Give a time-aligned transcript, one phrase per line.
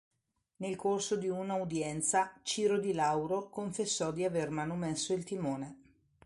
[0.55, 5.77] Nel corso di una udienza, Ciro Di Lauro confessò di aver manomesso il timone.